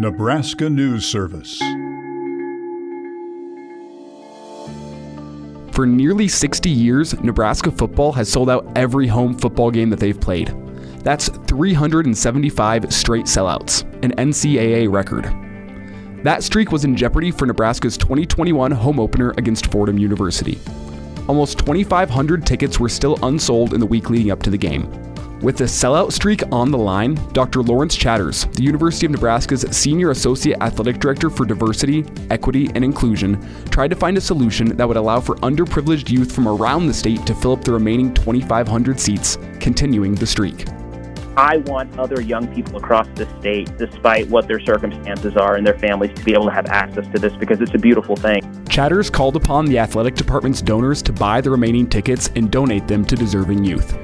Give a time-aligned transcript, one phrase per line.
[0.00, 1.58] Nebraska News Service.
[5.72, 10.20] For nearly 60 years, Nebraska football has sold out every home football game that they've
[10.20, 10.54] played.
[11.02, 15.24] That's 375 straight sellouts, an NCAA record.
[16.22, 20.60] That streak was in jeopardy for Nebraska's 2021 home opener against Fordham University.
[21.26, 25.07] Almost 2,500 tickets were still unsold in the week leading up to the game.
[25.40, 27.62] With the sellout streak on the line, Dr.
[27.62, 33.40] Lawrence Chatters, the University of Nebraska's Senior Associate Athletic Director for Diversity, Equity, and Inclusion,
[33.70, 37.24] tried to find a solution that would allow for underprivileged youth from around the state
[37.24, 40.66] to fill up the remaining 2,500 seats, continuing the streak.
[41.36, 45.78] I want other young people across the state, despite what their circumstances are and their
[45.78, 48.40] families, to be able to have access to this because it's a beautiful thing.
[48.68, 53.04] Chatters called upon the athletic department's donors to buy the remaining tickets and donate them
[53.04, 53.96] to deserving youth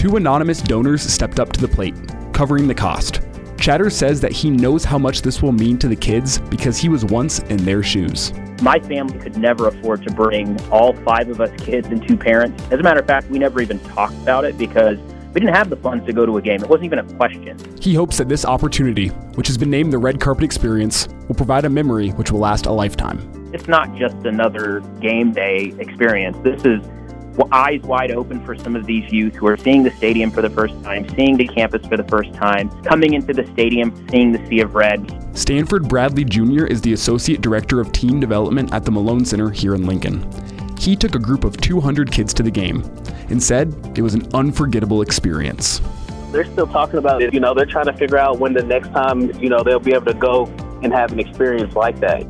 [0.00, 1.94] two anonymous donors stepped up to the plate,
[2.32, 3.20] covering the cost.
[3.58, 6.88] Chatter says that he knows how much this will mean to the kids because he
[6.88, 8.32] was once in their shoes.
[8.62, 12.64] My family could never afford to bring all five of us kids and two parents.
[12.72, 14.96] As a matter of fact, we never even talked about it because
[15.34, 16.62] we didn't have the funds to go to a game.
[16.62, 17.58] It wasn't even a question.
[17.78, 21.66] He hopes that this opportunity, which has been named the Red Carpet Experience, will provide
[21.66, 23.50] a memory which will last a lifetime.
[23.52, 26.38] It's not just another game day experience.
[26.42, 26.80] This is
[27.52, 30.50] eyes wide open for some of these youth who are seeing the stadium for the
[30.50, 34.46] first time, seeing the campus for the first time, coming into the stadium, seeing the
[34.48, 35.28] sea of red.
[35.36, 36.66] Stanford Bradley Jr.
[36.66, 40.28] is the Associate Director of Team Development at the Malone Center here in Lincoln.
[40.78, 42.82] He took a group of 200 kids to the game
[43.28, 45.80] and said it was an unforgettable experience.
[46.32, 47.34] They're still talking about it.
[47.34, 49.92] You know, they're trying to figure out when the next time, you know, they'll be
[49.92, 50.46] able to go
[50.82, 52.24] and have an experience like that.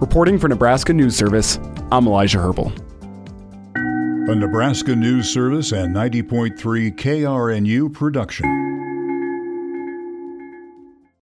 [0.00, 1.58] Reporting for Nebraska News Service,
[1.90, 2.72] I'm Elijah Herbal
[4.28, 8.77] a Nebraska News Service and 90.3 KRNU production.